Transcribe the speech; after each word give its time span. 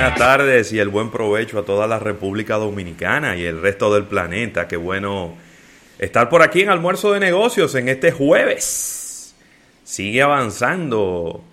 Buenas 0.00 0.18
tardes 0.18 0.72
y 0.72 0.78
el 0.78 0.88
buen 0.88 1.10
provecho 1.10 1.58
a 1.58 1.64
toda 1.66 1.86
la 1.86 1.98
República 1.98 2.56
Dominicana 2.56 3.36
y 3.36 3.44
el 3.44 3.60
resto 3.60 3.92
del 3.92 4.04
planeta. 4.04 4.66
Qué 4.66 4.78
bueno 4.78 5.36
estar 5.98 6.30
por 6.30 6.40
aquí 6.40 6.62
en 6.62 6.70
Almuerzo 6.70 7.12
de 7.12 7.20
Negocios 7.20 7.74
en 7.74 7.90
este 7.90 8.10
jueves. 8.10 9.34
Sigue 9.84 10.22
avanzando 10.22 11.44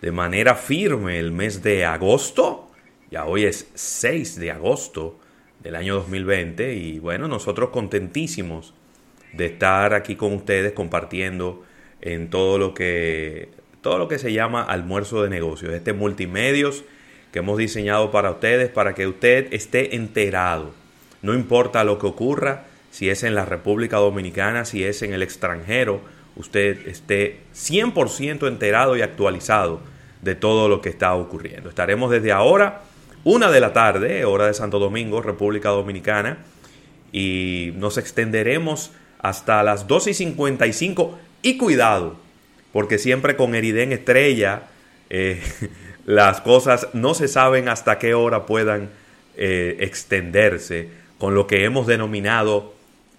de 0.00 0.10
manera 0.10 0.56
firme 0.56 1.20
el 1.20 1.30
mes 1.30 1.62
de 1.62 1.84
agosto. 1.84 2.72
Ya 3.12 3.24
hoy 3.24 3.44
es 3.44 3.68
6 3.74 4.40
de 4.40 4.50
agosto 4.50 5.20
del 5.62 5.76
año 5.76 5.94
2020 5.94 6.74
y 6.74 6.98
bueno, 6.98 7.28
nosotros 7.28 7.70
contentísimos 7.70 8.74
de 9.32 9.46
estar 9.46 9.94
aquí 9.94 10.16
con 10.16 10.32
ustedes 10.32 10.72
compartiendo 10.72 11.62
en 12.00 12.30
todo 12.30 12.58
lo 12.58 12.74
que 12.74 13.50
todo 13.80 13.98
lo 13.98 14.08
que 14.08 14.18
se 14.18 14.32
llama 14.32 14.64
almuerzo 14.64 15.22
de 15.22 15.30
negocios, 15.30 15.72
este 15.72 15.92
multimedios 15.92 16.84
que 17.32 17.40
hemos 17.40 17.58
diseñado 17.58 18.10
para 18.10 18.30
ustedes 18.30 18.70
para 18.70 18.94
que 18.94 19.06
usted 19.06 19.52
esté 19.52 19.96
enterado. 19.96 20.72
No 21.22 21.34
importa 21.34 21.82
lo 21.84 21.98
que 21.98 22.06
ocurra, 22.06 22.64
si 22.90 23.08
es 23.08 23.22
en 23.22 23.34
la 23.34 23.46
República 23.46 23.96
Dominicana, 23.96 24.64
si 24.64 24.84
es 24.84 25.02
en 25.02 25.14
el 25.14 25.22
extranjero, 25.22 26.02
usted 26.36 26.86
esté 26.86 27.40
100% 27.54 28.46
enterado 28.46 28.96
y 28.96 29.02
actualizado 29.02 29.80
de 30.20 30.34
todo 30.34 30.68
lo 30.68 30.82
que 30.82 30.90
está 30.90 31.14
ocurriendo. 31.14 31.70
Estaremos 31.70 32.10
desde 32.10 32.32
ahora, 32.32 32.82
una 33.24 33.50
de 33.50 33.60
la 33.60 33.72
tarde, 33.72 34.24
hora 34.24 34.46
de 34.46 34.54
Santo 34.54 34.78
Domingo, 34.78 35.22
República 35.22 35.70
Dominicana, 35.70 36.38
y 37.12 37.72
nos 37.76 37.98
extenderemos 37.98 38.90
hasta 39.18 39.62
las 39.62 39.86
2 39.86 40.08
y 40.08 40.14
55 40.14 41.18
y 41.42 41.56
cuidado, 41.56 42.16
porque 42.72 42.98
siempre 42.98 43.36
con 43.36 43.54
Eriden 43.54 43.92
Estrella 43.92 44.64
eh, 45.08 45.40
las 46.04 46.40
cosas 46.40 46.88
no 46.92 47.14
se 47.14 47.28
saben 47.28 47.68
hasta 47.68 47.98
qué 47.98 48.14
hora 48.14 48.46
puedan 48.46 48.90
eh, 49.36 49.76
extenderse 49.80 50.88
con 51.18 51.34
lo 51.34 51.46
que 51.46 51.64
hemos 51.64 51.86
denominado 51.86 52.74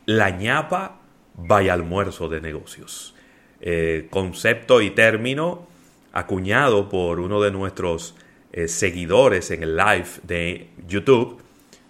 la 0.06 0.30
ñapa 0.30 1.00
vaya 1.36 1.74
almuerzo 1.74 2.28
de 2.30 2.42
negocios. 2.42 3.16
Eh, 3.62 4.08
concepto 4.10 4.82
y 4.82 4.92
término 4.92 5.68
acuñado 6.12 6.90
por 6.90 7.20
uno 7.20 7.42
de 7.42 7.52
nuestros 7.52 8.16
seguidores 8.68 9.50
en 9.50 9.64
el 9.64 9.76
live 9.76 10.06
de 10.22 10.70
YouTube. 10.88 11.42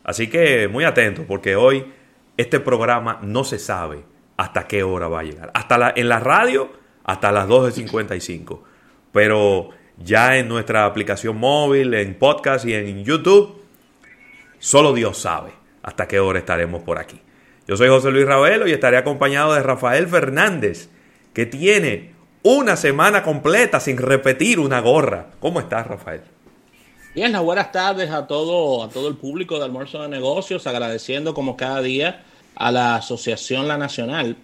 Así 0.05 0.29
que 0.29 0.69
muy 0.69 0.85
atento 0.85 1.23
porque 1.27 1.57
hoy 1.57 1.85
este 2.37 2.59
programa 2.59 3.19
no 3.21 3.43
se 3.43 3.59
sabe 3.59 4.03
hasta 4.37 4.67
qué 4.67 4.83
hora 4.83 5.07
va 5.07 5.19
a 5.19 5.23
llegar. 5.23 5.51
Hasta 5.53 5.77
la, 5.77 5.93
en 5.95 6.09
la 6.09 6.19
radio, 6.19 6.71
hasta 7.03 7.31
las 7.31 7.47
2.55. 7.47 8.59
Pero 9.11 9.69
ya 9.97 10.37
en 10.37 10.47
nuestra 10.47 10.85
aplicación 10.85 11.37
móvil, 11.37 11.93
en 11.93 12.15
podcast 12.15 12.65
y 12.65 12.73
en 12.73 13.03
YouTube, 13.03 13.61
solo 14.59 14.93
Dios 14.93 15.17
sabe 15.17 15.51
hasta 15.81 16.07
qué 16.07 16.19
hora 16.19 16.39
estaremos 16.39 16.81
por 16.83 16.99
aquí. 16.99 17.19
Yo 17.67 17.77
soy 17.77 17.89
José 17.89 18.11
Luis 18.11 18.25
Ravelo 18.25 18.67
y 18.67 18.71
estaré 18.71 18.97
acompañado 18.97 19.53
de 19.53 19.63
Rafael 19.63 20.07
Fernández, 20.07 20.89
que 21.33 21.45
tiene 21.45 22.13
una 22.43 22.75
semana 22.75 23.23
completa 23.23 23.79
sin 23.79 23.97
repetir 23.97 24.59
una 24.59 24.81
gorra. 24.81 25.31
¿Cómo 25.39 25.59
estás, 25.59 25.87
Rafael? 25.87 26.21
Bien, 27.15 27.31
las 27.31 27.43
buenas 27.43 27.71
tardes 27.71 28.09
a 28.09 28.27
todo, 28.27 28.83
a 28.83 28.89
todo 28.89 29.07
el 29.07 29.15
público 29.15 29.57
de 29.59 29.65
Almuerzo 29.65 30.01
de 30.01 30.09
Negocios, 30.09 30.67
agradeciendo 30.67 31.33
como 31.33 31.55
cada 31.55 31.81
día 31.81 32.23
a 32.55 32.71
la 32.71 32.95
Asociación 32.95 33.67
La 33.67 33.77
Nacional, 33.77 34.35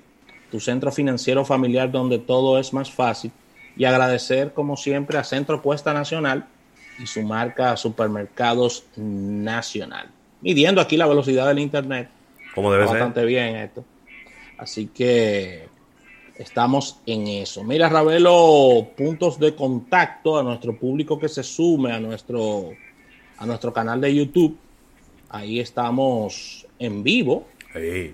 tu 0.51 0.59
centro 0.59 0.91
financiero 0.91 1.43
familiar 1.45 1.91
donde 1.91 2.19
todo 2.19 2.59
es 2.59 2.71
más 2.71 2.91
fácil, 2.91 3.31
y 3.79 3.85
agradecer 3.85 4.53
como 4.53 4.75
siempre 4.75 5.17
a 5.17 5.23
Centro 5.23 5.61
Puesta 5.61 5.93
Nacional 5.93 6.45
y 7.01 7.07
su 7.07 7.23
marca 7.23 7.77
Supermercados 7.77 8.83
Nacional. 8.97 10.09
Midiendo 10.41 10.81
aquí 10.81 10.97
la 10.97 11.07
velocidad 11.07 11.47
del 11.47 11.59
Internet. 11.59 12.09
Como 12.53 12.73
debe 12.73 12.85
bastante 12.85 13.23
bien 13.23 13.55
esto. 13.55 13.85
Así 14.57 14.87
que 14.87 15.69
estamos 16.35 16.99
en 17.05 17.27
eso. 17.27 17.63
Mira, 17.63 17.87
Ravelo, 17.87 18.89
puntos 18.97 19.39
de 19.39 19.55
contacto 19.55 20.37
a 20.37 20.43
nuestro 20.43 20.77
público 20.77 21.17
que 21.17 21.29
se 21.29 21.41
sume 21.41 21.93
a 21.93 22.01
nuestro, 22.01 22.71
a 23.37 23.45
nuestro 23.45 23.71
canal 23.71 24.01
de 24.01 24.13
YouTube. 24.13 24.57
Ahí 25.29 25.61
estamos 25.61 26.67
en 26.79 27.01
vivo 27.01 27.47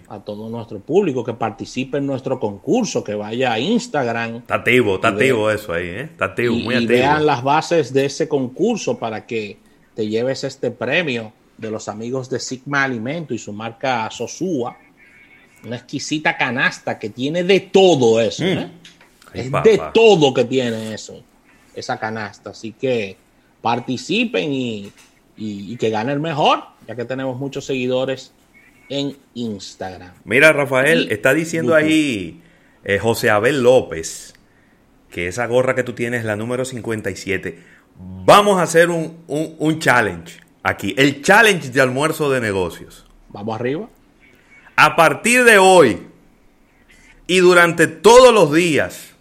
a 0.10 0.20
todo 0.20 0.50
nuestro 0.50 0.80
público 0.80 1.24
que 1.24 1.34
participe 1.34 1.98
en 2.00 2.06
nuestro 2.06 2.40
concurso, 2.40 3.04
que 3.04 3.16
vaya 3.16 3.54
a 3.54 3.60
Instagram. 3.60 4.38
Está 4.38 4.56
activo, 4.56 4.96
está 4.96 5.10
activo 5.10 5.50
eso 5.50 5.72
ahí, 5.72 5.88
¿eh? 5.88 6.02
Está 6.02 6.26
activo, 6.26 6.56
muy 6.56 6.76
activo. 6.76 6.94
Y 6.94 6.98
vean 6.98 7.26
las 7.26 7.42
bases 7.42 7.94
de 7.94 8.06
ese 8.06 8.28
concurso 8.28 8.98
para 8.98 9.26
que 9.26 9.58
te 9.94 10.08
lleves 10.08 10.44
este 10.44 10.72
premio 10.72 11.32
de 11.58 11.72
los 11.72 11.88
amigos 11.88 12.30
de 12.30 12.40
Sigma 12.40 12.84
Alimento 12.84 13.34
y 13.34 13.38
su 13.38 13.54
marca 13.54 14.10
Sosúa. 14.12 14.78
Una 15.66 15.78
exquisita 15.78 16.36
canasta 16.36 17.00
que 17.00 17.10
tiene 17.10 17.44
de 17.44 17.62
todo 17.62 18.20
eso, 18.20 18.44
mm. 18.44 18.48
¿eh? 18.48 18.72
Es 19.34 19.52
de 19.52 19.82
todo 19.94 20.34
que 20.34 20.44
tiene 20.44 20.94
eso, 20.94 21.22
esa 21.74 21.98
canasta. 21.98 22.50
Así 22.50 22.74
que 22.74 23.16
participen 23.62 24.52
y, 24.52 24.92
y 25.38 25.76
que 25.78 25.90
gane 25.90 26.12
el 26.12 26.20
mejor, 26.20 26.64
ya 26.88 26.96
que 26.96 27.06
tenemos 27.06 27.38
muchos 27.38 27.66
seguidores 27.66 28.32
en 28.90 29.18
Instagram. 29.34 30.14
Mira, 30.24 30.54
Rafael, 30.54 31.12
está 31.12 31.34
diciendo 31.34 31.76
ahí 31.76 32.42
eh, 32.84 33.00
José 33.00 33.30
Abel 33.30 33.64
López 33.64 34.34
que 35.10 35.28
esa 35.28 35.46
gorra 35.48 35.76
que 35.76 35.84
tú 35.84 35.94
tienes 35.94 36.22
es 36.22 36.26
la 36.26 36.36
número 36.36 36.66
57. 36.66 37.58
Vamos 38.26 38.60
a 38.60 38.64
hacer 38.64 38.90
un, 38.90 39.24
un 39.28 39.80
challenge 39.80 40.42
aquí, 40.62 40.94
el 40.98 41.22
challenge 41.22 41.70
de 41.70 41.80
almuerzo 41.80 42.30
de 42.30 42.42
negocios. 42.42 43.06
Vamos 43.30 43.56
arriba. 43.56 43.88
A 44.76 44.96
partir 44.96 45.46
de 45.46 45.58
hoy 45.58 46.06
y 47.28 47.40
durante 47.40 47.88
todos 47.88 48.34
los 48.34 48.52
días, 48.54 49.14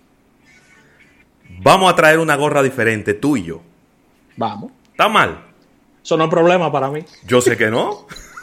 vamos 1.60 1.92
a 1.92 1.96
traer 1.96 2.18
una 2.18 2.34
gorra 2.34 2.62
diferente, 2.62 3.14
tú 3.14 3.36
y 3.36 3.44
yo. 3.44 3.62
Vamos. 4.36 4.72
¿Está 4.90 5.08
mal? 5.08 5.44
Eso 6.02 6.16
no 6.16 6.24
es 6.24 6.30
problema 6.30 6.72
para 6.72 6.90
mí. 6.90 7.04
Yo 7.26 7.40
sé 7.40 7.56
que 7.56 7.70
no. 7.70 8.06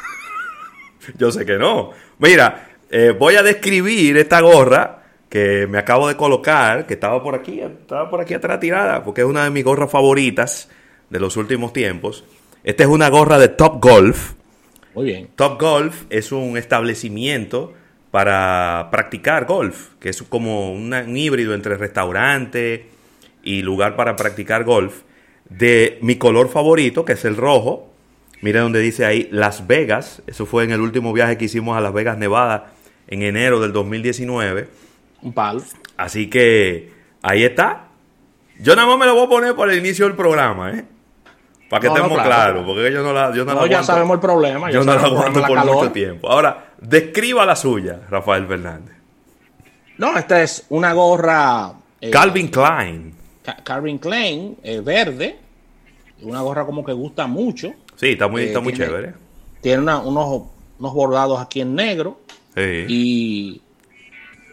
Yo 1.17 1.31
sé 1.31 1.45
que 1.45 1.57
no. 1.57 1.91
Mira, 2.19 2.69
eh, 2.89 3.16
voy 3.17 3.35
a 3.35 3.44
describir 3.44 4.17
esta 4.17 4.41
gorra 4.41 5.03
que 5.29 5.66
me 5.67 5.78
acabo 5.78 6.07
de 6.07 6.17
colocar, 6.17 6.85
que 6.85 6.95
estaba 6.95 7.23
por 7.23 7.35
aquí, 7.35 7.62
estaba 7.62 8.09
por 8.09 8.19
aquí 8.19 8.34
atrás 8.34 8.59
tirada, 8.59 9.03
porque 9.03 9.22
es 9.22 9.28
una 9.28 9.45
de 9.45 9.50
mis 9.50 9.63
gorras 9.63 9.89
favoritas 9.89 10.69
de 11.09 11.19
los 11.19 11.38
últimos 11.38 11.72
tiempos. 11.72 12.25
Esta 12.63 12.83
es 12.83 12.89
una 12.89 13.09
gorra 13.09 13.38
de 13.38 13.48
Top 13.48 13.81
Golf. 13.81 14.33
Muy 14.94 15.06
bien. 15.06 15.30
Top 15.36 15.59
Golf 15.59 16.03
es 16.09 16.31
un 16.31 16.57
establecimiento 16.57 17.74
para 18.12 18.89
practicar 18.92 19.45
golf, 19.45 19.92
que 20.00 20.09
es 20.09 20.21
como 20.24 20.74
un 20.74 21.15
híbrido 21.15 21.53
entre 21.53 21.77
restaurante 21.77 22.88
y 23.42 23.62
lugar 23.62 23.95
para 23.95 24.18
practicar 24.18 24.65
golf, 24.65 25.03
de 25.50 25.98
mi 26.01 26.18
color 26.18 26.50
favorito, 26.50 27.06
que 27.06 27.13
es 27.13 27.24
el 27.24 27.38
rojo, 27.38 27.90
Mira 28.41 28.61
donde 28.61 28.79
dice 28.79 29.05
ahí 29.05 29.27
Las 29.31 29.67
Vegas. 29.67 30.21
Eso 30.27 30.45
fue 30.45 30.63
en 30.63 30.71
el 30.71 30.81
último 30.81 31.13
viaje 31.13 31.38
que 31.38 31.45
hicimos 31.45 31.77
a 31.77 31.81
Las 31.81 31.93
Vegas, 31.93 32.17
Nevada, 32.17 32.71
en 33.07 33.21
enero 33.21 33.59
del 33.59 33.71
2019. 33.71 34.67
Un 35.21 35.33
palo. 35.33 35.61
Así 35.97 36.29
que 36.29 36.91
ahí 37.21 37.43
está. 37.43 37.88
Yo 38.59 38.75
nada 38.75 38.88
más 38.88 38.97
me 38.97 39.05
lo 39.05 39.15
voy 39.15 39.25
a 39.25 39.29
poner 39.29 39.55
por 39.55 39.69
el 39.71 39.77
inicio 39.77 40.05
del 40.05 40.15
programa, 40.15 40.71
¿eh? 40.71 40.85
Para 41.69 41.81
que 41.81 41.88
estemos 41.88 42.21
claros, 42.21 42.65
porque 42.65 42.91
yo 42.91 43.01
no 43.01 43.13
la, 43.13 43.33
yo 43.33 43.45
no, 43.45 43.53
no 43.53 43.65
ya 43.65 43.81
sabemos 43.81 44.15
el 44.15 44.19
problema. 44.19 44.69
yo 44.69 44.83
no 44.83 44.93
la 44.93 45.03
aguanto 45.03 45.41
por 45.41 45.65
mucho 45.65 45.91
tiempo. 45.91 46.29
Ahora, 46.29 46.73
describa 46.81 47.45
la 47.45 47.55
suya, 47.55 48.01
Rafael 48.09 48.45
Fernández. 48.45 48.95
No, 49.97 50.17
esta 50.17 50.41
es 50.41 50.65
una 50.69 50.91
gorra. 50.91 51.71
Eh, 52.01 52.09
Calvin 52.09 52.49
Klein. 52.49 53.15
Calvin 53.63 53.99
Klein, 53.99 54.57
eh, 54.63 54.81
verde, 54.81 55.38
Una 56.23 56.41
gorra 56.41 56.65
como 56.65 56.83
que 56.83 56.91
gusta 56.91 57.25
mucho. 57.25 57.73
Sí, 58.01 58.09
está 58.09 58.27
muy, 58.27 58.42
Eh, 58.42 58.45
está 58.48 58.59
muy 58.59 58.74
tiene- 58.74 58.88
chévere. 58.88 59.13
Tiene 59.62 59.83
una- 59.83 60.00
unos, 60.00 60.44
unos 60.80 60.94
bordados 60.94 61.39
aquí 61.39 61.62
en 61.62 61.75
negro. 61.75 62.19
Sí. 62.53 62.86
y 62.89 63.62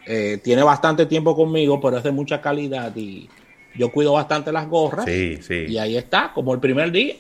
eh, 0.07 0.39
tiene 0.45 0.63
bastante 0.63 1.05
tiempo 1.07 1.35
conmigo, 1.35 1.81
pero 1.81 1.97
es 1.99 2.05
de 2.05 2.13
mucha 2.13 2.41
calidad 2.41 2.95
y 2.95 3.29
yo 3.75 3.91
cuido 3.91 4.13
bastante 4.13 4.53
las 4.53 4.69
gorras. 4.69 5.05
Sí, 5.05 5.39
sí. 5.43 5.65
Y 5.69 5.79
ahí 5.79 5.97
está, 5.97 6.31
como 6.33 6.55
el 6.55 6.61
primer 6.61 6.93
día. 6.93 7.17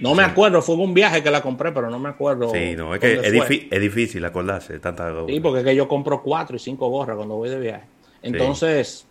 No 0.00 0.14
me 0.16 0.24
acuerdo, 0.24 0.62
fue 0.62 0.74
un 0.74 0.92
viaje 0.94 1.22
que 1.22 1.30
la 1.30 1.42
compré, 1.42 1.70
pero 1.70 1.90
no 1.90 1.98
me 2.00 2.08
acuerdo. 2.08 2.50
Sí, 2.52 2.74
no, 2.74 2.92
es 2.94 3.00
que 3.00 3.20
es, 3.22 3.80
difícil 3.80 4.24
acordarse 4.24 4.72
de 4.72 4.80
tanta 4.80 5.12
Sí, 5.28 5.38
porque 5.40 5.60
es 5.60 5.64
que 5.64 5.76
yo 5.76 5.86
compro 5.86 6.22
cuatro 6.22 6.56
y 6.56 6.58
cinco 6.58 6.88
gorras 6.88 7.16
cuando 7.16 7.36
voy 7.36 7.48
de 7.50 7.60
viaje. 7.60 7.84
Entonces, 8.22 9.06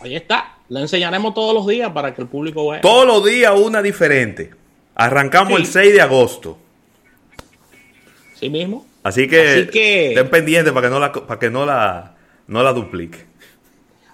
ahí 0.00 0.16
está. 0.16 0.56
Le 0.70 0.80
enseñaremos 0.80 1.34
todos 1.34 1.52
los 1.52 1.66
días 1.66 1.92
para 1.92 2.14
que 2.14 2.22
el 2.22 2.28
público 2.28 2.70
vea. 2.70 2.80
Todos 2.80 3.06
los 3.06 3.24
días 3.24 3.52
una 3.54 3.82
diferente. 3.82 4.50
Arrancamos 4.94 5.54
Sí. 5.56 5.62
el 5.62 5.66
6 5.66 5.92
de 5.94 6.00
agosto. 6.00 6.58
Sí 8.34 8.50
mismo. 8.50 8.86
Así 9.02 9.28
que, 9.28 9.40
Así 9.48 9.66
que- 9.68 10.08
estén 10.10 10.30
pendientes 10.30 10.72
para 10.72 10.86
que 10.88 10.90
no 10.92 10.98
la, 11.00 11.12
para 11.12 11.38
que 11.38 11.50
no 11.50 11.66
la, 11.66 12.14
no 12.46 12.62
la 12.62 12.72
duplique. 12.72 13.26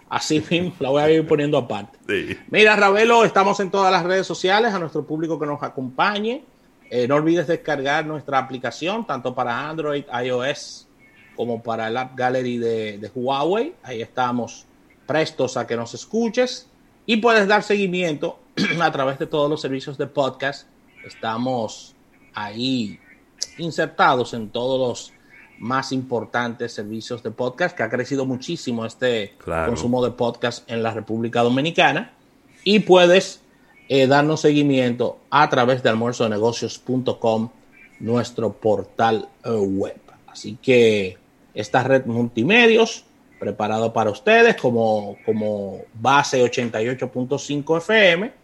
Así 0.08 0.44
mismo, 0.50 0.74
la 0.80 0.88
voy 0.90 1.02
a 1.02 1.10
ir 1.10 1.26
poniendo 1.26 1.56
aparte. 1.56 1.96
Sí. 2.08 2.36
Mira, 2.50 2.74
Ravelo, 2.74 3.24
estamos 3.24 3.60
en 3.60 3.70
todas 3.70 3.92
las 3.92 4.02
redes 4.04 4.26
sociales, 4.26 4.74
a 4.74 4.78
nuestro 4.80 5.04
público 5.06 5.38
que 5.38 5.46
nos 5.46 5.62
acompañe. 5.62 6.44
Eh, 6.90 7.06
no 7.06 7.14
olvides 7.14 7.46
descargar 7.46 8.04
nuestra 8.04 8.38
aplicación, 8.38 9.06
tanto 9.06 9.32
para 9.32 9.68
Android, 9.68 10.02
iOS, 10.24 10.88
como 11.36 11.62
para 11.62 11.86
el 11.86 11.96
App 11.96 12.16
Gallery 12.16 12.58
de, 12.58 12.98
de 12.98 13.10
Huawei. 13.14 13.74
Ahí 13.84 14.02
estamos 14.02 14.66
prestos 15.06 15.56
a 15.56 15.64
que 15.68 15.76
nos 15.76 15.94
escuches 15.94 16.68
y 17.06 17.18
puedes 17.18 17.46
dar 17.46 17.62
seguimiento 17.62 18.40
a 18.80 18.92
través 18.92 19.18
de 19.18 19.26
todos 19.26 19.48
los 19.50 19.60
servicios 19.60 19.98
de 19.98 20.06
podcast. 20.06 20.66
Estamos 21.04 21.94
ahí 22.34 22.98
insertados 23.58 24.34
en 24.34 24.50
todos 24.50 24.78
los 24.78 25.12
más 25.58 25.92
importantes 25.92 26.72
servicios 26.72 27.22
de 27.22 27.30
podcast, 27.30 27.76
que 27.76 27.82
ha 27.82 27.90
crecido 27.90 28.24
muchísimo 28.24 28.86
este 28.86 29.34
Claro. 29.38 29.68
consumo 29.68 30.02
de 30.04 30.10
podcast 30.12 30.70
en 30.70 30.82
la 30.82 30.92
República 30.92 31.42
Dominicana. 31.42 32.12
Y 32.64 32.80
puedes 32.80 33.40
eh, 33.88 34.06
darnos 34.06 34.40
seguimiento 34.40 35.18
a 35.30 35.48
través 35.50 35.82
de 35.82 35.88
almuerzodenegocios.com, 35.90 37.50
nuestro 38.00 38.52
portal 38.52 39.28
eh, 39.44 39.50
web. 39.50 40.00
Así 40.26 40.56
que 40.62 41.18
esta 41.54 41.82
red 41.82 42.06
multimedios, 42.06 43.04
preparado 43.38 43.92
para 43.92 44.10
ustedes 44.10 44.56
como, 44.56 45.16
como 45.26 45.78
base 45.94 46.42
88.5 46.42 47.78
FM. 47.78 48.39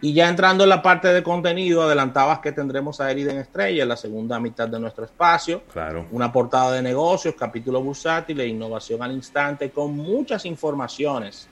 Y 0.00 0.12
ya 0.12 0.28
entrando 0.28 0.62
en 0.62 0.70
la 0.70 0.80
parte 0.80 1.08
de 1.08 1.22
contenido, 1.24 1.82
adelantabas 1.82 2.38
que 2.38 2.52
tendremos 2.52 3.00
a 3.00 3.10
Eriden 3.10 3.38
Estrella 3.38 3.82
en 3.82 3.88
la 3.88 3.96
segunda 3.96 4.38
mitad 4.38 4.68
de 4.68 4.78
nuestro 4.78 5.04
espacio. 5.04 5.62
Claro. 5.72 6.06
Una 6.12 6.30
portada 6.30 6.72
de 6.72 6.82
negocios, 6.82 7.34
capítulo 7.36 7.82
bursátil 7.82 8.40
e 8.40 8.46
innovación 8.46 9.02
al 9.02 9.12
instante 9.12 9.70
con 9.70 9.96
muchas 9.96 10.44
informaciones 10.44 11.48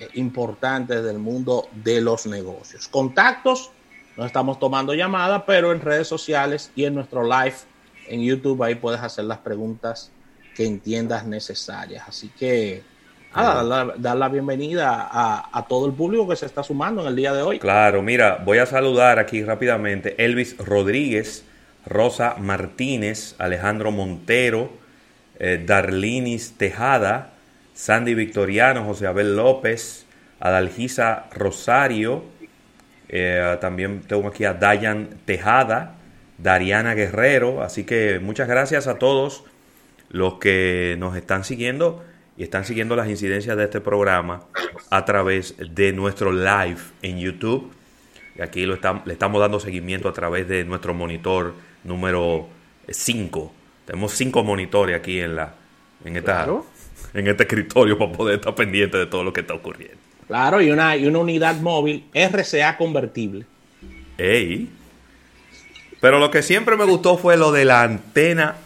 eh, 0.00 0.08
importantes 0.14 1.04
del 1.04 1.18
mundo 1.18 1.68
de 1.72 2.00
los 2.00 2.24
negocios. 2.26 2.88
Contactos, 2.88 3.70
no 4.16 4.24
estamos 4.24 4.58
tomando 4.58 4.94
llamadas, 4.94 5.42
pero 5.46 5.72
en 5.72 5.80
redes 5.80 6.08
sociales 6.08 6.70
y 6.74 6.84
en 6.84 6.94
nuestro 6.94 7.22
live 7.22 7.56
en 8.08 8.22
YouTube 8.22 8.62
ahí 8.62 8.76
puedes 8.76 9.00
hacer 9.00 9.24
las 9.24 9.38
preguntas 9.38 10.10
que 10.54 10.64
entiendas 10.64 11.26
necesarias. 11.26 12.04
Así 12.08 12.28
que, 12.28 12.82
nada, 13.34 13.64
dar, 13.64 13.86
la, 13.86 13.94
dar 13.96 14.16
la 14.16 14.28
bienvenida 14.28 15.08
a, 15.10 15.48
a 15.52 15.66
todo 15.66 15.86
el 15.86 15.92
público 15.92 16.28
que 16.28 16.36
se 16.36 16.46
está 16.46 16.62
sumando 16.62 17.02
en 17.02 17.08
el 17.08 17.16
día 17.16 17.32
de 17.32 17.42
hoy. 17.42 17.58
Claro, 17.58 18.02
mira, 18.02 18.42
voy 18.44 18.58
a 18.58 18.66
saludar 18.66 19.18
aquí 19.18 19.42
rápidamente 19.42 20.14
Elvis 20.24 20.56
Rodríguez, 20.58 21.44
Rosa 21.86 22.36
Martínez, 22.38 23.34
Alejandro 23.38 23.90
Montero, 23.90 24.70
eh, 25.38 25.62
Darlinis 25.64 26.56
Tejada, 26.56 27.32
Sandy 27.74 28.14
Victoriano, 28.14 28.84
José 28.84 29.06
Abel 29.06 29.36
López, 29.36 30.06
Adalgisa 30.40 31.26
Rosario, 31.32 32.24
eh, 33.08 33.58
también 33.60 34.02
tengo 34.02 34.28
aquí 34.28 34.44
a 34.44 34.54
Dayan 34.54 35.10
Tejada, 35.24 35.96
Dariana 36.38 36.94
Guerrero, 36.94 37.62
así 37.62 37.84
que 37.84 38.18
muchas 38.20 38.48
gracias 38.48 38.86
a 38.86 38.98
todos 38.98 39.44
los 40.08 40.34
que 40.34 40.96
nos 40.98 41.16
están 41.16 41.44
siguiendo 41.44 42.04
y 42.36 42.42
están 42.42 42.64
siguiendo 42.64 42.96
las 42.96 43.08
incidencias 43.08 43.56
de 43.56 43.64
este 43.64 43.80
programa 43.80 44.42
a 44.90 45.04
través 45.04 45.54
de 45.58 45.92
nuestro 45.92 46.32
live 46.32 46.78
en 47.02 47.18
YouTube. 47.18 47.72
Y 48.36 48.42
aquí 48.42 48.66
lo 48.66 48.74
estamos, 48.74 49.06
le 49.06 49.12
estamos 49.12 49.40
dando 49.40 49.60
seguimiento 49.60 50.08
a 50.08 50.12
través 50.12 50.48
de 50.48 50.64
nuestro 50.64 50.94
monitor 50.94 51.54
número 51.84 52.48
5. 52.88 53.52
Tenemos 53.86 54.12
cinco 54.12 54.42
monitores 54.42 54.96
aquí 54.96 55.20
en 55.20 55.36
la 55.36 55.54
en 56.04 56.16
esta 56.16 56.44
Claro. 56.44 56.66
en 57.14 57.26
este 57.28 57.44
escritorio 57.44 57.96
para 57.96 58.12
poder 58.12 58.34
estar 58.36 58.54
pendiente 58.54 58.98
de 58.98 59.06
todo 59.06 59.22
lo 59.24 59.32
que 59.32 59.40
está 59.40 59.54
ocurriendo. 59.54 59.96
Claro, 60.26 60.60
y 60.60 60.70
una, 60.70 60.96
y 60.96 61.06
una 61.06 61.18
unidad 61.20 61.56
móvil 61.60 62.04
RCA 62.14 62.76
convertible. 62.76 63.46
Ey. 64.18 64.70
Pero 66.00 66.18
lo 66.18 66.30
que 66.30 66.42
siempre 66.42 66.76
me 66.76 66.84
gustó 66.84 67.16
fue 67.16 67.36
lo 67.36 67.52
de 67.52 67.64
la 67.64 67.82
antena 67.82 68.56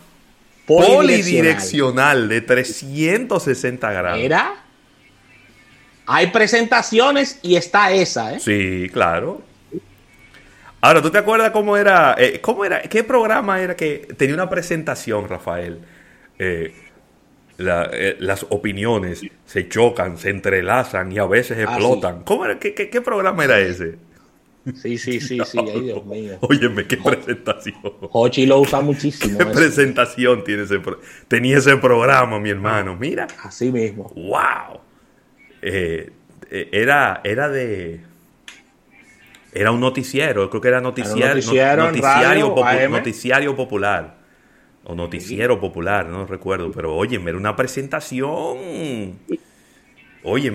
Polidireccional. 0.68 2.28
de 2.28 2.40
360 2.42 3.90
grados. 3.92 4.20
Mira, 4.20 4.54
hay 6.06 6.28
presentaciones 6.28 7.38
y 7.42 7.56
está 7.56 7.90
esa, 7.92 8.34
¿eh? 8.34 8.40
Sí, 8.40 8.88
claro. 8.92 9.42
Ahora, 10.80 11.02
¿tú 11.02 11.10
te 11.10 11.18
acuerdas 11.18 11.50
cómo 11.50 11.76
era? 11.76 12.14
eh, 12.18 12.40
¿Cómo 12.40 12.64
era? 12.64 12.82
¿Qué 12.82 13.02
programa 13.02 13.60
era 13.60 13.74
que 13.74 14.06
tenía 14.16 14.34
una 14.34 14.48
presentación, 14.48 15.28
Rafael? 15.28 15.80
Eh, 16.38 16.72
la- 17.56 17.90
eh, 17.92 18.16
las 18.20 18.46
opiniones 18.50 19.22
se 19.44 19.68
chocan, 19.68 20.18
se 20.18 20.30
entrelazan 20.30 21.10
y 21.10 21.18
a 21.18 21.26
veces 21.26 21.58
Ah, 21.58 21.62
explotan. 21.72 22.22
¿Cómo 22.22 22.44
era? 22.44 22.60
¿Qué, 22.60 22.74
qué, 22.74 22.88
qué 22.88 23.00
programa 23.00 23.42
era 23.44 23.58
ese? 23.58 23.96
Sí, 24.74 24.98
sí, 24.98 25.20
sí, 25.20 25.38
sí, 25.46 25.58
ay 25.58 25.80
Dios 25.80 26.04
mío. 26.04 26.38
Óyeme, 26.40 26.86
qué 26.86 26.96
presentación. 26.96 27.76
Hochi 28.12 28.46
lo 28.46 28.60
usa 28.60 28.80
muchísimo. 28.80 29.38
¿Qué 29.38 29.44
eso. 29.44 29.52
presentación 29.52 30.44
tiene 30.44 30.64
ese 30.64 30.80
tenía 31.28 31.58
ese 31.58 31.76
programa, 31.76 32.38
mi 32.38 32.50
hermano? 32.50 32.96
Mira. 32.96 33.26
Así 33.42 33.70
mismo. 33.70 34.12
¡Wow! 34.14 34.80
Eh, 35.62 36.10
eh, 36.50 36.68
era, 36.72 37.20
era 37.24 37.48
de. 37.48 38.00
Era 39.52 39.72
un 39.72 39.80
noticiero, 39.80 40.50
creo 40.50 40.60
que 40.60 40.68
era 40.68 40.80
noticiario, 40.80 41.34
noticiero 41.34 41.88
en 41.88 42.02
radio, 42.02 42.54
popu- 42.54 42.84
AM. 42.84 42.92
noticiario 42.92 43.56
popular. 43.56 44.18
O 44.84 44.94
noticiero 44.94 45.60
popular, 45.60 46.06
no 46.06 46.26
recuerdo. 46.26 46.70
Pero 46.72 46.94
oye, 46.96 47.16
era 47.16 47.36
una 47.36 47.56
presentación. 47.56 48.56
Oye, 50.28 50.52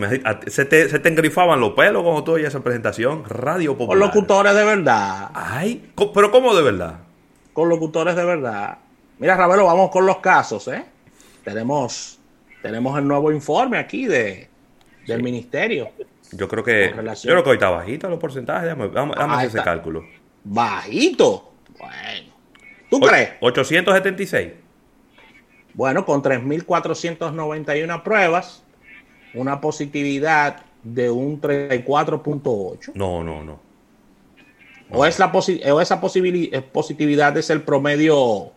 se, 0.48 0.65
te, 0.65 0.88
se 0.89 1.00
te 1.00 1.10
engrifaban 1.10 1.60
los 1.60 1.72
pelos 1.72 2.03
cuando 2.03 2.24
tú 2.24 2.34
oías 2.34 2.50
esa 2.50 2.63
presentación. 2.63 3.24
Radio 3.27 3.72
Con 3.77 3.88
popular. 3.88 4.08
locutores 4.08 4.56
de 4.56 4.63
verdad. 4.63 5.30
Ay, 5.34 5.92
pero 6.13 6.32
¿cómo 6.32 6.53
de 6.56 6.63
verdad? 6.63 7.00
Con 7.53 7.70
locutores 7.70 8.15
de 8.15 8.24
verdad. 8.25 8.77
Mira, 9.20 9.36
Ravelo, 9.38 9.65
vamos 9.65 9.89
con 9.92 10.06
los 10.06 10.18
casos, 10.18 10.68
¿eh? 10.68 10.84
Tenemos, 11.44 12.20
tenemos 12.62 12.98
el 12.98 13.08
nuevo 13.08 13.32
informe 13.32 13.77
aquí 13.77 14.06
de, 14.06 14.50
del 15.08 15.22
ministerio. 15.24 15.89
Yo 16.32 16.48
creo 16.48 16.63
que. 16.63 16.92
Con 16.96 17.06
Yo 17.06 17.22
creo 17.32 17.44
que 17.44 17.50
hoy 17.51 17.56
está 17.58 17.70
bajito 17.70 18.10
los 18.10 18.20
porcentajes. 18.20 18.75
Vamos 18.75 19.15
a 19.18 19.24
Ahí 19.25 19.48
hacer 19.48 19.60
ese 19.60 19.63
cálculo. 19.63 20.03
Bajito. 20.44 21.53
Bueno. 21.77 22.34
¿Tú 22.89 22.98
O- 22.98 23.08
crees? 23.08 23.32
876. 23.42 24.51
Bueno, 25.75 26.06
con 26.06 26.22
3.491 26.22 28.03
pruebas, 28.03 28.62
una 29.34 29.60
positividad 29.62 30.58
de 30.84 31.10
un 31.10 31.40
34.8. 31.42 32.92
No, 32.96 33.24
no, 33.24 33.44
no. 33.44 33.60
O, 34.92 35.06
es 35.06 35.18
la 35.18 35.32
posi- 35.32 35.63
o 35.72 35.82
esa 35.82 35.96
eh, 35.96 36.62
positividad 36.72 37.36
es 37.38 37.50
el 37.50 37.62
promedio 37.62 38.52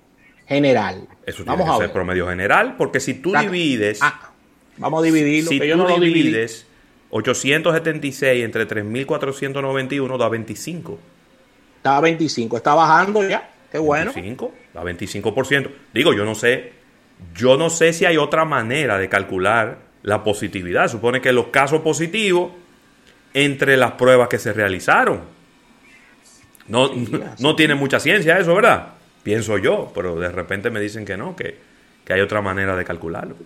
general. 0.47 1.09
Eso 1.25 1.45
tiene 1.45 1.50
Vamos 1.52 1.66
que 1.66 1.71
a 1.71 1.76
ser 1.76 1.87
ver. 1.87 1.92
promedio 1.92 2.28
general, 2.28 2.75
porque 2.76 3.00
si 3.00 3.14
tú 3.14 3.33
divides, 3.33 4.00
Ah, 4.02 4.33
vamos 4.76 5.00
a 5.02 5.04
dividirlo. 5.06 5.49
si 5.50 5.59
que 5.59 5.66
yo 5.68 5.76
tú 5.76 5.83
no 5.85 5.88
lo 5.88 5.95
dividí. 5.99 6.23
divides 6.25 6.66
876 7.11 8.45
entre 8.45 8.66
3491 8.66 10.18
da 10.18 10.28
25. 10.28 10.99
Estaba 11.78 12.00
25, 12.00 12.56
está 12.56 12.75
bajando 12.75 13.26
ya. 13.26 13.49
Qué 13.71 13.78
bueno. 13.78 14.12
25, 14.12 14.52
da 14.75 14.83
25%. 14.83 15.71
Digo, 15.95 16.12
yo 16.12 16.25
no 16.25 16.35
sé, 16.35 16.73
yo 17.35 17.56
no 17.56 17.71
sé 17.71 17.92
si 17.92 18.04
hay 18.04 18.16
otra 18.16 18.45
manera 18.45 18.99
de 18.99 19.09
calcular 19.09 19.78
la 20.06 20.22
positividad. 20.22 20.88
Supone 20.88 21.20
que 21.20 21.32
los 21.32 21.48
casos 21.48 21.82
positivos 21.82 22.52
entre 23.34 23.76
las 23.76 23.92
pruebas 23.92 24.28
que 24.28 24.38
se 24.38 24.52
realizaron. 24.52 25.20
No, 26.68 26.88
Sí, 26.88 27.12
no, 27.40 27.54
tiene 27.54 27.75
mucha 27.75 28.00
ciencia 28.00 28.38
eso, 28.38 28.54
¿verdad? 28.54 28.94
Pienso 29.22 29.58
yo, 29.58 29.92
pero 29.94 30.18
de 30.18 30.30
repente 30.30 30.70
me 30.70 30.80
dicen 30.80 31.04
que 31.04 31.16
no, 31.16 31.34
que, 31.34 31.56
que 32.04 32.12
hay 32.12 32.20
otra 32.20 32.40
manera 32.40 32.76
de 32.76 32.84
calcularlo. 32.84 33.36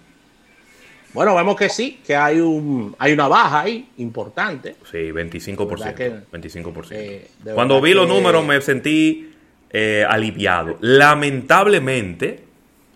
Bueno, 1.15 1.35
vemos 1.35 1.57
que 1.57 1.71
sí, 1.71 2.01
que 2.07 2.15
hay 2.15 2.41
un 2.41 2.95
hay 2.99 3.15
una 3.15 3.27
baja 3.27 3.63
ahí 3.63 3.89
importante. 3.97 4.77
Sí, 4.91 5.11
25%. 5.11 5.95
Que, 5.95 6.13
25%. 6.31 6.87
Eh, 6.93 7.31
Cuando 7.55 7.81
vi 7.81 7.95
los 7.95 8.07
números 8.07 8.45
me 8.45 8.61
sentí 8.61 9.33
eh, 9.71 10.05
aliviado. 10.09 10.77
Lamentablemente, 10.81 12.45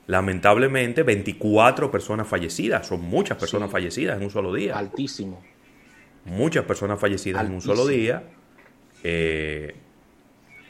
lamentablemente, 0.06 1.02
24 1.02 1.90
personas 1.90 2.28
fallecidas. 2.28 2.86
Son 2.86 3.00
muchas 3.00 3.38
personas 3.38 3.70
fallecidas 3.70 4.16
en 4.16 4.24
un 4.24 4.30
solo 4.30 4.52
día. 4.52 4.78
Altísimo. 4.78 5.42
Muchas 6.24 6.64
personas 6.64 7.00
fallecidas 7.00 7.44
en 7.44 7.52
un 7.52 7.60
solo 7.60 7.86
día. 7.86 8.22
Eh, 9.02 9.74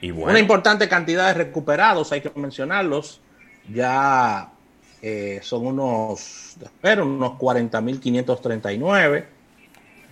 y 0.01 0.11
bueno. 0.11 0.31
Una 0.31 0.41
importante 0.41 0.89
cantidad 0.89 1.29
de 1.29 1.35
recuperados, 1.35 2.11
hay 2.13 2.21
que 2.21 2.33
mencionarlos. 2.35 3.21
Ya 3.73 4.53
eh, 5.01 5.39
son 5.43 5.67
unos, 5.67 6.57
espero, 6.63 7.07
unos 7.07 7.33
40.539 7.33 9.25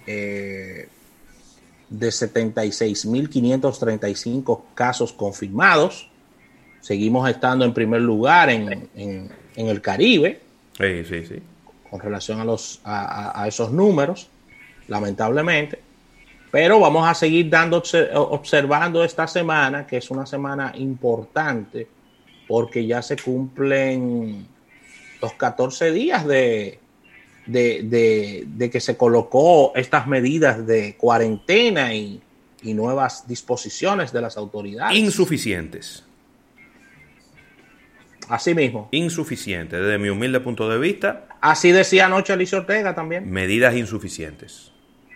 eh, 0.07 0.89
de 1.89 2.09
76.535 2.09 4.63
casos 4.75 5.13
confirmados. 5.13 6.12
Seguimos 6.83 7.31
estando 7.31 7.65
en 7.65 7.73
primer 7.73 8.03
lugar 8.03 8.51
en, 8.51 9.31
el 9.57 9.81
Caribe. 9.81 10.41
Sí, 10.77 11.05
sí, 11.05 11.25
sí. 11.25 11.37
Con 11.89 12.01
relación 12.01 12.41
a, 12.41 12.45
los, 12.45 12.81
a, 12.85 13.45
esos 13.47 13.71
números, 13.73 14.29
lamentablemente. 14.89 15.79
Pero 16.51 16.81
vamos 16.81 17.09
a 17.09 17.15
seguir 17.15 17.49
dando, 17.49 17.83
observando 18.15 19.03
esta 19.05 19.27
semana, 19.27 19.87
que 19.87 19.99
es 19.99 20.11
una 20.11 20.27
semana 20.27 20.73
importante, 20.77 21.87
porque 22.47 22.85
ya 22.87 23.01
se 23.01 23.17
cumplen 23.17 24.47
los 25.23 25.33
14 25.35 25.93
días 25.93 26.27
de, 26.27 26.81
de, 27.47 28.71
que 28.71 28.81
se 28.81 28.97
colocó 28.97 29.73
estas 29.75 30.07
medidas 30.07 30.67
de 30.67 30.97
cuarentena 30.97 31.95
y, 31.95 32.21
nuevas 32.65 33.27
disposiciones 33.27 34.13
de 34.13 34.21
las 34.21 34.37
autoridades. 34.37 34.97
Insuficientes. 34.97 36.05
Así 38.29 38.55
mismo. 38.55 38.89
Insuficientes, 38.93 39.81
desde 39.81 39.99
mi 39.99 40.09
humilde 40.09 40.41
punto 40.41 40.69
de 40.69 40.79
vista. 40.79 41.27
Así 41.41 41.73
decía 41.73 42.07
anoche 42.07 42.33
Alicia 42.33 42.59
Ortega 42.59 42.95
también. 42.95 43.31
Medidas 43.31 43.75
insuficientes. 43.75 44.73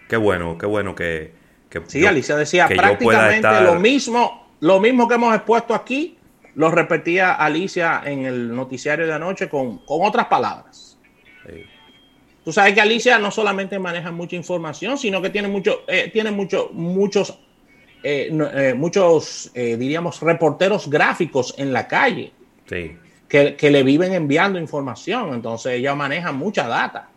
Qué 0.08 0.16
bueno, 0.16 0.56
qué 0.58 0.66
bueno 0.66 0.94
que... 0.94 1.32
que 1.68 1.82
sí, 1.86 2.04
Alicia 2.06 2.36
decía 2.36 2.68
prácticamente 2.68 3.60
lo 3.62 3.76
mismo, 3.76 4.48
lo 4.60 4.80
mismo 4.80 5.08
que 5.08 5.14
hemos 5.14 5.34
expuesto 5.34 5.74
aquí, 5.74 6.16
lo 6.54 6.70
repetía 6.70 7.34
Alicia 7.34 8.02
en 8.04 8.24
el 8.24 8.54
noticiario 8.54 9.06
de 9.06 9.12
anoche 9.12 9.48
con, 9.48 9.82
otras 9.86 10.26
palabras. 10.26 10.98
Tú 12.44 12.52
sabes 12.52 12.74
que 12.74 12.80
Alicia 12.80 13.18
no 13.18 13.30
solamente 13.30 13.78
maneja 13.78 14.12
mucha 14.12 14.36
información, 14.36 14.96
sino 14.96 15.20
que 15.20 15.30
tiene, 15.30 15.48
mucho, 15.48 15.82
eh, 15.88 16.10
tiene 16.12 16.30
mucho, 16.30 16.70
muchos, 16.72 17.38
eh, 18.02 18.30
eh, 18.30 18.74
muchos 18.74 19.50
diríamos, 19.54 20.20
reporteros 20.20 20.88
gráficos 20.88 21.54
en 21.58 21.72
la 21.72 21.88
calle 21.88 22.32
que, 22.66 23.56
que, 23.56 23.70
le 23.70 23.82
viven 23.82 24.12
enviando 24.12 24.58
información. 24.58 25.34
Entonces 25.34 25.72
ella 25.74 25.94
maneja 25.94 26.32
mucha 26.32 26.68
data. 26.68 27.08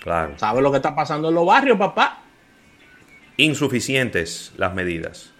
Claro. 0.00 0.38
¿Sabe 0.38 0.60
lo 0.60 0.70
que 0.70 0.78
está 0.78 0.94
pasando 0.94 1.28
en 1.28 1.34
los 1.34 1.46
barrios, 1.46 1.78
papá? 1.78 2.22
Insuficientes 3.36 4.52
las 4.56 4.74
medidas 4.74 5.34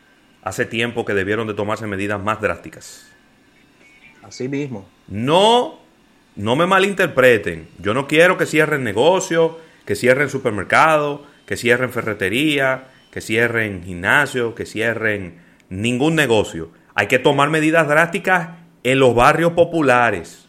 hace 0.45 0.67
tiempo 0.67 1.05
que 1.05 1.15
debieron 1.15 1.49
de 1.49 1.55
tomarse 1.55 1.87
medidas 1.87 2.23
más 2.23 2.41
drásticas. 2.41 3.11
Así 4.23 4.47
mismo. 4.47 4.87
No, 5.09 5.79
no 6.37 6.55
me 6.55 6.67
malinterpreten. 6.67 7.69
Yo 7.79 7.95
no 7.95 8.07
quiero 8.07 8.37
que 8.37 8.47
cierren 8.47 8.85
negocios, 8.85 9.53
que 9.87 9.97
cierren 9.97 10.29
supermercados, 10.29 11.23
que 11.47 11.57
cierren 11.57 11.91
ferretería, 11.91 12.89
que 13.11 13.23
cierren 13.23 13.83
gimnasio, 13.85 14.55
que 14.55 14.67
cierren 14.67 15.41
ningún 15.71 16.15
negocio. 16.15 16.71
Hay 16.95 17.07
que 17.07 17.19
tomar 17.19 17.49
medidas 17.49 17.89
drásticas 17.89 18.51
en 18.85 18.99
los 19.01 19.15
barrios 19.15 19.53
populares, 19.53 20.47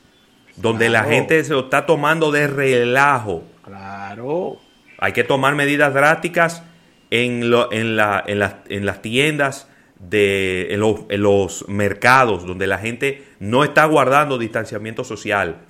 donde 0.57 0.89
la 0.89 1.05
gente 1.05 1.43
se 1.43 1.53
lo 1.53 1.61
está 1.61 1.85
tomando 1.85 2.31
de 2.31 2.47
relajo. 2.47 3.43
Claro. 3.63 4.57
Hay 4.99 5.13
que 5.13 5.23
tomar 5.23 5.55
medidas 5.55 5.93
drásticas 5.93 6.63
en, 7.09 7.51
en, 7.71 7.95
la, 7.95 8.23
en 8.27 8.85
las 8.85 9.01
tiendas 9.01 9.67
de, 9.99 10.73
en, 10.73 11.21
los, 11.21 11.67
mercados 11.67 12.45
donde 12.45 12.67
la 12.67 12.77
gente 12.77 13.23
no 13.39 13.63
está 13.63 13.85
guardando 13.85 14.37
distanciamiento 14.37 15.03
social. 15.03 15.61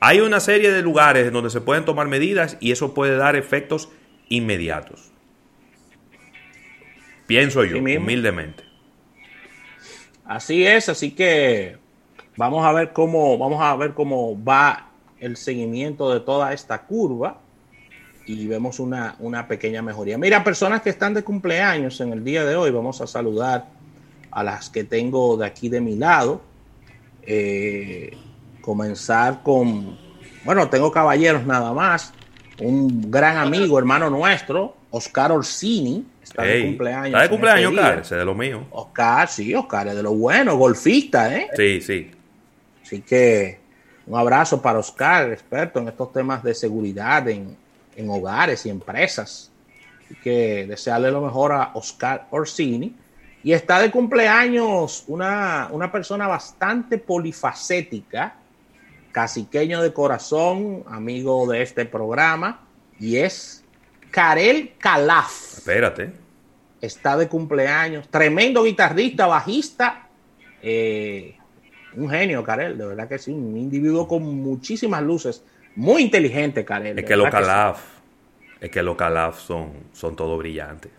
Hay 0.00 0.20
una 0.20 0.40
serie 0.40 0.70
de 0.70 0.82
lugares 0.82 1.26
en 1.26 1.32
donde 1.32 1.50
se 1.50 1.60
pueden 1.60 1.84
tomar 1.84 2.06
medidas 2.08 2.56
y 2.60 2.72
eso 2.72 2.94
puede 2.94 3.16
dar 3.16 3.36
efectos 3.36 3.88
inmediatos. 4.28 5.10
Pienso 7.26 7.64
yo, 7.64 7.78
humildemente. 7.78 8.64
Así 10.24 10.66
es, 10.66 10.88
así 10.88 11.10
que 11.10 11.76
vamos 12.38 12.64
a 12.64 12.72
ver 12.72 12.92
cómo, 12.92 13.36
vamos 13.36 13.60
a 13.60 13.74
ver 13.76 13.92
cómo 13.92 14.42
va 14.42 14.90
el 15.18 15.36
seguimiento 15.36 16.14
de 16.14 16.20
toda 16.20 16.52
esta 16.52 16.82
curva 16.82 17.40
y 18.26 18.46
vemos 18.46 18.78
una, 18.78 19.16
pequeña 19.48 19.82
mejoría. 19.82 20.16
Mira, 20.16 20.44
personas 20.44 20.82
que 20.82 20.90
están 20.90 21.14
de 21.14 21.24
cumpleaños 21.24 22.00
en 22.00 22.12
el 22.12 22.22
día 22.22 22.44
de 22.44 22.54
hoy, 22.54 22.70
vamos 22.70 23.00
a 23.00 23.06
saludar 23.06 23.66
a 24.30 24.44
las 24.44 24.70
que 24.70 24.84
tengo 24.84 25.36
de 25.36 25.46
aquí 25.46 25.68
de 25.68 25.80
mi 25.80 25.96
lado. 25.96 26.40
Eh, 27.22 28.16
comenzar 28.60 29.42
con, 29.42 29.98
bueno, 30.44 30.68
tengo 30.68 30.92
caballeros 30.92 31.44
nada 31.44 31.72
más. 31.72 32.12
Un 32.60 33.10
gran 33.10 33.38
amigo, 33.38 33.78
hermano 33.78 34.10
nuestro, 34.10 34.76
Oscar 34.90 35.32
Orsini, 35.32 36.04
está 36.22 36.42
de 36.42 36.66
cumpleaños. 36.66 37.06
Está 37.06 37.22
de 37.22 37.28
cumpleaños, 37.30 37.72
este 37.72 37.80
Oscar, 37.80 37.98
ese 38.00 38.16
de 38.16 38.24
lo 38.24 38.34
mío. 38.34 38.66
Oscar, 38.70 39.28
sí, 39.28 39.54
Oscar, 39.54 39.88
es 39.88 39.96
de 39.96 40.02
lo 40.02 40.12
bueno, 40.12 40.56
golfista, 40.56 41.34
¿eh? 41.34 41.48
Sí, 41.56 41.80
sí. 41.80 42.10
Así 42.88 43.02
que 43.02 43.58
un 44.06 44.18
abrazo 44.18 44.62
para 44.62 44.78
Oscar, 44.78 45.30
experto 45.30 45.78
en 45.78 45.88
estos 45.88 46.10
temas 46.10 46.42
de 46.42 46.54
seguridad 46.54 47.28
en, 47.28 47.54
en 47.94 48.08
hogares 48.08 48.64
y 48.64 48.70
empresas. 48.70 49.50
Así 50.02 50.14
que 50.14 50.66
desearle 50.66 51.10
lo 51.10 51.20
mejor 51.20 51.52
a 51.52 51.72
Oscar 51.74 52.26
Orsini. 52.30 52.96
Y 53.42 53.52
está 53.52 53.78
de 53.78 53.90
cumpleaños 53.90 55.04
una, 55.06 55.68
una 55.70 55.92
persona 55.92 56.26
bastante 56.26 56.96
polifacética, 56.96 58.36
casiqueño 59.12 59.82
de 59.82 59.92
corazón, 59.92 60.82
amigo 60.88 61.46
de 61.46 61.60
este 61.60 61.84
programa, 61.84 62.62
y 62.98 63.18
es 63.18 63.62
Karel 64.10 64.72
Calaf. 64.78 65.58
Espérate. 65.58 66.10
Está 66.80 67.18
de 67.18 67.28
cumpleaños, 67.28 68.08
tremendo 68.08 68.62
guitarrista, 68.62 69.26
bajista, 69.26 70.08
eh, 70.62 71.37
un 71.94 72.10
genio, 72.10 72.44
Karel, 72.44 72.76
de 72.76 72.86
verdad 72.86 73.08
que 73.08 73.18
sí, 73.18 73.32
un 73.32 73.56
individuo 73.56 74.06
con 74.06 74.22
muchísimas 74.22 75.02
luces 75.02 75.42
muy 75.76 76.02
inteligente, 76.02 76.64
Karel. 76.64 76.98
Es 76.98 77.04
que 77.04 77.16
los 77.16 77.30
Calaf, 77.30 77.80
es 78.60 78.70
que 78.70 78.82
los 78.82 78.96
Calaf 78.96 79.38
son, 79.38 79.72
son 79.92 80.16
todo 80.16 80.36
brillantes. 80.36 80.92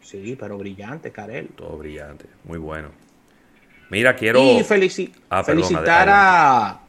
Sí, 0.00 0.36
pero 0.38 0.56
brillante, 0.56 1.10
Karel. 1.10 1.48
Todo 1.48 1.78
brillante, 1.78 2.26
muy 2.44 2.58
bueno. 2.58 2.90
Mira, 3.90 4.14
quiero 4.14 4.40
y 4.42 4.60
ah, 5.30 5.44
felicitar 5.44 6.08
a 6.10 6.80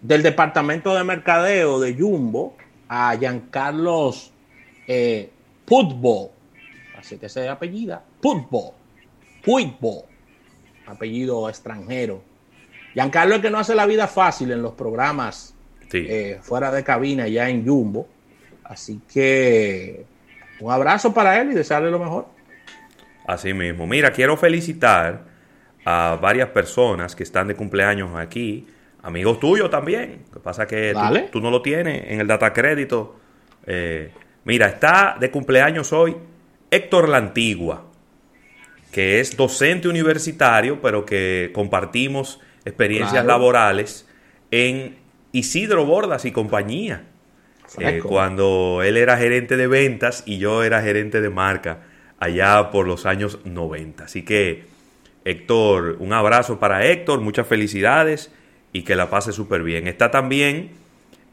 del 0.00 0.22
departamento 0.22 0.94
de 0.94 1.04
mercadeo 1.04 1.78
de 1.78 1.94
Jumbo 1.94 2.56
a 2.88 3.16
Giancarlos 3.16 4.32
eh, 4.86 5.30
Putbo, 5.64 6.32
así 6.98 7.18
que 7.18 7.28
se 7.28 7.48
apellida, 7.48 8.02
Putbo, 8.20 8.74
Putbo, 9.44 10.06
apellido 10.86 11.48
extranjero. 11.48 12.22
Giancarlo 12.94 13.36
es 13.36 13.40
que 13.40 13.50
no 13.50 13.58
hace 13.58 13.74
la 13.74 13.86
vida 13.86 14.06
fácil 14.06 14.50
en 14.52 14.62
los 14.62 14.72
programas 14.72 15.54
eh, 15.92 16.38
fuera 16.42 16.70
de 16.70 16.84
cabina 16.84 17.28
ya 17.28 17.48
en 17.48 17.66
Jumbo. 17.66 18.08
Así 18.64 19.00
que 19.12 20.04
un 20.60 20.70
abrazo 20.70 21.12
para 21.12 21.40
él 21.40 21.52
y 21.52 21.54
desearle 21.54 21.90
lo 21.90 21.98
mejor. 21.98 22.26
Así 23.26 23.52
mismo. 23.54 23.86
Mira, 23.86 24.12
quiero 24.12 24.36
felicitar 24.36 25.24
a 25.84 26.18
varias 26.20 26.48
personas 26.50 27.16
que 27.16 27.22
están 27.22 27.48
de 27.48 27.54
cumpleaños 27.54 28.14
aquí, 28.16 28.66
amigos 29.02 29.40
tuyos 29.40 29.70
también. 29.70 30.24
Lo 30.28 30.34
que 30.34 30.40
pasa 30.40 30.66
que 30.66 30.94
tú, 31.32 31.40
no 31.40 31.50
lo 31.50 31.62
tienes 31.62 32.04
en 32.06 32.20
el 32.20 32.26
data 32.26 32.52
crédito. 32.52 33.16
Eh, 33.66 34.12
mira, 34.44 34.66
está 34.66 35.16
de 35.18 35.30
cumpleaños 35.30 35.92
hoy 35.92 36.16
Héctor 36.70 37.08
La 37.08 37.18
Antigua, 37.18 37.84
que 38.92 39.20
es 39.20 39.36
docente 39.36 39.88
universitario, 39.88 40.80
pero 40.80 41.04
que 41.04 41.50
compartimos 41.54 42.40
experiencias 42.64 43.24
laborales 43.24 44.06
en 44.50 44.96
Isidro 45.32 45.84
Bordas 45.84 46.24
y 46.24 46.32
compañía. 46.32 47.04
Eh, 47.78 48.00
cuando 48.02 48.82
él 48.82 48.96
era 48.96 49.16
gerente 49.16 49.56
de 49.56 49.68
ventas 49.68 50.24
y 50.26 50.38
yo 50.38 50.64
era 50.64 50.82
gerente 50.82 51.20
de 51.20 51.30
marca 51.30 51.82
allá 52.18 52.70
por 52.70 52.86
los 52.86 53.06
años 53.06 53.38
90. 53.44 54.04
Así 54.04 54.24
que, 54.24 54.64
Héctor, 55.24 55.96
un 56.00 56.12
abrazo 56.12 56.58
para 56.58 56.86
Héctor, 56.86 57.20
muchas 57.20 57.46
felicidades 57.46 58.32
y 58.72 58.82
que 58.82 58.96
la 58.96 59.08
pase 59.08 59.32
súper 59.32 59.62
bien. 59.62 59.86
Está 59.86 60.10
también 60.10 60.70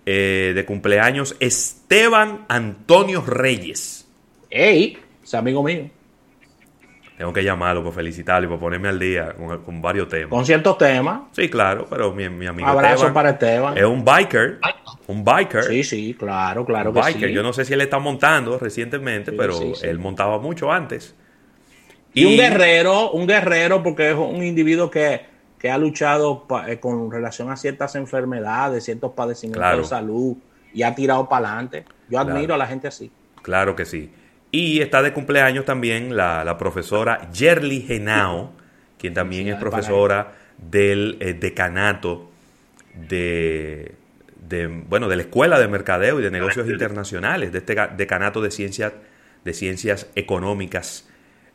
eh, 0.05 0.53
de 0.55 0.65
cumpleaños 0.65 1.35
Esteban 1.39 2.45
Antonio 2.49 3.23
Reyes. 3.25 4.07
¡Ey! 4.49 4.97
Es 5.23 5.33
amigo 5.33 5.63
mío. 5.63 5.89
Tengo 7.17 7.33
que 7.33 7.43
llamarlo 7.43 7.81
para 7.81 7.95
felicitarlo 7.95 8.45
y 8.45 8.49
para 8.49 8.59
ponerme 8.59 8.89
al 8.89 8.99
día 8.99 9.33
con, 9.33 9.63
con 9.63 9.81
varios 9.81 10.07
temas. 10.07 10.29
Con 10.29 10.45
ciertos 10.45 10.77
temas. 10.77 11.21
Sí, 11.31 11.49
claro, 11.49 11.87
pero 11.89 12.13
mi, 12.13 12.29
mi 12.29 12.45
amigo 12.45 12.67
Abrazo 12.69 12.93
Esteban 12.93 13.13
para 13.13 13.29
Esteban. 13.31 13.77
es 13.77 13.83
un 13.85 14.05
biker. 14.05 14.59
Un 15.07 15.23
biker. 15.23 15.63
Sí, 15.63 15.83
sí, 15.83 16.13
claro, 16.17 16.63
claro 16.63 16.89
un 16.91 16.95
que 16.95 17.01
biker. 17.01 17.29
sí. 17.29 17.33
Yo 17.35 17.41
no 17.41 17.53
sé 17.53 17.65
si 17.65 17.73
él 17.73 17.81
está 17.81 17.97
montando 17.97 18.59
recientemente, 18.59 19.31
Sí, 19.31 19.37
pero 19.37 19.53
sí, 19.53 19.73
él 19.81 19.97
montaba 19.97 20.37
mucho 20.37 20.71
antes. 20.71 21.15
Y, 22.13 22.25
un 22.25 22.35
guerrero, 22.37 23.11
un 23.11 23.25
guerrero, 23.27 23.81
porque 23.81 24.11
es 24.11 24.15
un 24.15 24.43
individuo 24.43 24.89
que, 24.91 25.25
que 25.59 25.69
ha 25.71 25.77
luchado 25.79 26.47
pa- 26.47 26.69
eh, 26.71 26.79
con 26.79 27.11
relación 27.11 27.49
a 27.51 27.55
ciertas 27.57 27.95
enfermedades, 27.95 28.83
ciertos 28.85 29.13
padecimientos 29.13 29.61
Claro. 29.61 29.77
de 29.79 29.83
salud 29.85 30.37
y 30.73 30.83
ha 30.83 30.93
tirado 30.93 31.27
para 31.27 31.47
adelante. 31.49 31.85
Yo 32.09 32.19
admiro 32.19 32.39
Claro. 32.47 32.53
a 32.53 32.57
la 32.57 32.67
gente 32.67 32.87
así. 32.87 33.11
Claro 33.41 33.75
que 33.75 33.85
sí. 33.85 34.11
Y 34.51 34.81
está 34.81 35.01
de 35.01 35.13
cumpleaños 35.13 35.65
también 35.65 36.15
la, 36.15 36.43
la 36.43 36.57
profesora 36.57 37.29
Yerli 37.31 37.81
Genao, 37.81 38.53
quien 38.97 39.13
también 39.13 39.47
es 39.47 39.55
profesora 39.55 40.33
del 40.57 41.17
eh, 41.19 41.33
decanato 41.33 42.31
de, 42.95 43.95
de, 44.47 44.67
bueno, 44.67 45.07
de 45.07 45.17
la 45.17 45.21
Escuela 45.23 45.59
de 45.59 45.67
Mercadeo 45.67 46.19
y 46.19 46.23
de 46.23 46.31
Negocios 46.31 46.67
Internacionales, 46.69 47.51
de 47.51 47.59
este 47.59 47.75
decanato 47.95 48.41
de 48.41 48.51
ciencias, 48.51 48.93
de 49.43 49.53
ciencias 49.53 50.07
económicas 50.15 51.07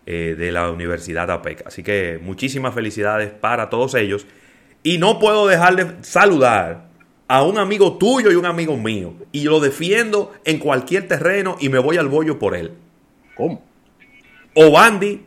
eh, 0.06 0.34
de 0.38 0.52
la 0.52 0.70
Universidad 0.70 1.30
APEC. 1.30 1.66
Así 1.66 1.82
que 1.82 2.20
muchísimas 2.22 2.74
felicidades 2.74 3.30
para 3.30 3.70
todos 3.70 3.94
ellos. 3.94 4.26
Y 4.82 4.98
no 4.98 5.18
puedo 5.18 5.46
dejar 5.46 5.76
de 5.76 6.04
saludar 6.04 6.91
a 7.32 7.42
un 7.44 7.56
amigo 7.56 7.96
tuyo 7.96 8.30
y 8.30 8.34
un 8.34 8.44
amigo 8.44 8.76
mío. 8.76 9.14
Y 9.32 9.44
lo 9.44 9.58
defiendo 9.58 10.34
en 10.44 10.58
cualquier 10.58 11.08
terreno 11.08 11.56
y 11.58 11.70
me 11.70 11.78
voy 11.78 11.96
al 11.96 12.06
bollo 12.06 12.38
por 12.38 12.54
él. 12.54 12.74
¿Cómo? 13.34 13.62
Obandi 14.54 15.18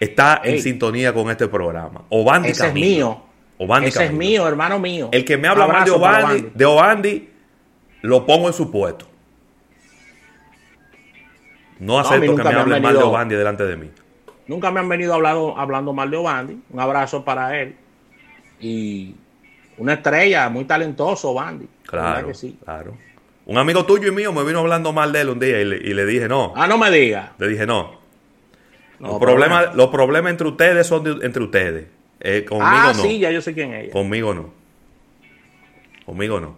está 0.00 0.40
en 0.42 0.54
Ey. 0.54 0.60
sintonía 0.60 1.14
con 1.14 1.30
este 1.30 1.46
programa. 1.46 2.02
Obandi 2.08 2.48
Ese 2.48 2.66
es 2.66 2.74
mío. 2.74 3.22
Obandi 3.58 3.90
Ese 3.90 4.06
es 4.06 4.12
mío, 4.12 4.48
hermano 4.48 4.80
mío. 4.80 5.08
El 5.12 5.24
que 5.24 5.36
me 5.36 5.46
habla 5.46 5.68
mal 5.68 5.84
de 5.84 5.92
Obandi, 5.92 6.50
de 6.52 6.64
Obandi, 6.64 7.28
lo 8.02 8.26
pongo 8.26 8.48
en 8.48 8.54
su 8.54 8.68
puesto. 8.68 9.06
No 11.78 12.00
acepto 12.00 12.34
que 12.34 12.42
me 12.42 12.50
me 12.50 12.56
hablen 12.56 12.82
mal 12.82 12.94
de 12.94 13.04
Obandi 13.04 13.36
delante 13.36 13.64
de 13.64 13.76
mí. 13.76 13.88
Nunca 14.48 14.72
me 14.72 14.80
han 14.80 14.88
venido 14.88 15.14
hablando, 15.14 15.56
hablando 15.56 15.92
mal 15.92 16.10
de 16.10 16.16
Obandi. 16.16 16.60
Un 16.70 16.80
abrazo 16.80 17.24
para 17.24 17.56
él. 17.56 17.76
Y 18.58 19.14
una 19.78 19.94
estrella, 19.94 20.48
muy 20.48 20.64
talentoso. 20.64 21.34
¿Verdad 21.34 21.58
Claro, 21.86 22.26
que 22.28 22.34
sí? 22.34 22.58
claro. 22.64 22.96
Un 23.46 23.56
amigo 23.56 23.86
tuyo 23.86 24.08
y 24.08 24.12
mío 24.12 24.30
me 24.32 24.44
vino 24.44 24.58
hablando 24.58 24.92
mal 24.92 25.10
de 25.12 25.22
él 25.22 25.30
un 25.30 25.38
día 25.40 25.60
y 25.60 25.64
le, 25.64 25.76
y 25.76 25.94
le 25.94 26.04
dije 26.04 26.28
no. 26.28 26.52
Ah, 26.54 26.66
no 26.66 26.76
me 26.76 26.90
diga. 26.90 27.32
Le 27.38 27.48
dije 27.48 27.66
no. 27.66 27.98
No, 29.00 29.08
los, 29.08 29.18
problemas, 29.20 29.74
los 29.74 29.88
problemas 29.88 30.32
entre 30.32 30.48
ustedes 30.48 30.86
son 30.86 31.02
de- 31.04 31.24
entre 31.26 31.42
ustedes. 31.44 31.86
Eh, 32.20 32.44
conmigo 32.44 32.68
Ah, 32.70 32.92
no. 32.94 33.02
sí, 33.02 33.18
ya 33.20 33.30
yo 33.30 33.40
sé 33.40 33.54
quién 33.54 33.72
es 33.72 33.84
ella. 33.84 33.92
Conmigo 33.92 34.34
no. 34.34 34.52
Conmigo 36.04 36.40
no. 36.40 36.56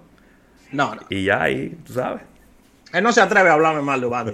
No, 0.73 0.95
no. 0.95 1.03
Y 1.11 1.25
ya 1.25 1.43
ahí, 1.43 1.77
tú 1.85 1.93
sabes. 1.93 2.23
Él 2.93 3.05
no 3.05 3.13
se 3.13 3.21
atreve 3.21 3.51
a 3.51 3.53
hablarme 3.53 3.83
mal 3.83 4.01
de 4.01 4.07
Obandi. 4.07 4.33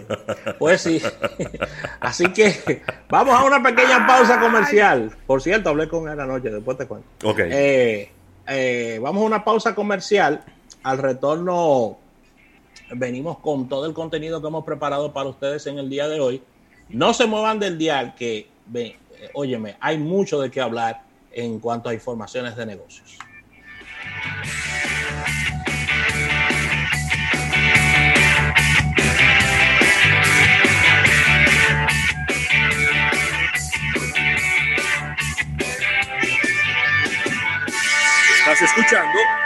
Pues 0.58 0.80
sí. 0.80 1.02
Así 2.00 2.26
que 2.32 2.80
vamos 3.10 3.34
a 3.38 3.44
una 3.44 3.62
pequeña 3.62 4.06
pausa 4.06 4.40
comercial. 4.40 5.10
Por 5.26 5.42
cierto, 5.42 5.70
hablé 5.70 5.88
con 5.88 6.08
él 6.08 6.18
anoche, 6.18 6.48
después 6.50 6.78
te 6.78 6.86
cuento. 6.86 7.06
Ok. 7.28 7.40
Eh, 7.42 8.10
eh, 8.48 8.98
vamos 9.02 9.22
a 9.22 9.26
una 9.26 9.44
pausa 9.44 9.74
comercial. 9.74 10.44
Al 10.82 10.98
retorno 10.98 11.98
venimos 12.90 13.38
con 13.38 13.68
todo 13.68 13.86
el 13.86 13.94
contenido 13.94 14.40
que 14.40 14.48
hemos 14.48 14.64
preparado 14.64 15.12
para 15.12 15.28
ustedes 15.28 15.66
en 15.66 15.78
el 15.78 15.90
día 15.90 16.08
de 16.08 16.20
hoy. 16.20 16.42
No 16.88 17.12
se 17.14 17.26
muevan 17.26 17.58
del 17.58 17.78
dial 17.78 18.14
que, 18.14 18.48
ve, 18.66 18.98
eh, 19.18 19.30
óyeme, 19.34 19.76
hay 19.80 19.98
mucho 19.98 20.40
de 20.40 20.50
qué 20.50 20.60
hablar 20.60 21.02
en 21.32 21.58
cuanto 21.58 21.88
a 21.88 21.94
informaciones 21.94 22.56
de 22.56 22.66
negocios. 22.66 23.18
Escuchando 38.62 39.45